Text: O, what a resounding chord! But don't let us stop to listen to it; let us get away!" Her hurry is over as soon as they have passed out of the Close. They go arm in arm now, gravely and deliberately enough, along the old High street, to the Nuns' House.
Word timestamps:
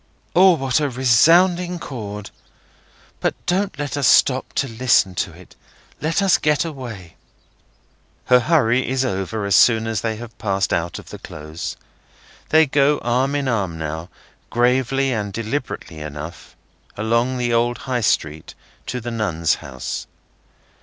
O, 0.35 0.53
what 0.55 0.79
a 0.79 0.89
resounding 0.89 1.77
chord! 1.77 2.31
But 3.19 3.35
don't 3.45 3.77
let 3.77 3.95
us 3.95 4.07
stop 4.07 4.51
to 4.53 4.67
listen 4.67 5.13
to 5.13 5.31
it; 5.31 5.55
let 6.01 6.23
us 6.23 6.39
get 6.39 6.65
away!" 6.65 7.17
Her 8.25 8.39
hurry 8.39 8.89
is 8.89 9.05
over 9.05 9.45
as 9.45 9.53
soon 9.55 9.85
as 9.85 10.01
they 10.01 10.15
have 10.15 10.35
passed 10.39 10.73
out 10.73 10.97
of 10.97 11.09
the 11.09 11.19
Close. 11.19 11.77
They 12.49 12.65
go 12.65 12.97
arm 13.03 13.35
in 13.35 13.47
arm 13.47 13.77
now, 13.77 14.09
gravely 14.49 15.13
and 15.13 15.31
deliberately 15.31 15.99
enough, 15.99 16.55
along 16.97 17.37
the 17.37 17.53
old 17.53 17.77
High 17.85 18.01
street, 18.01 18.55
to 18.87 19.01
the 19.01 19.11
Nuns' 19.11 19.53
House. 19.61 20.07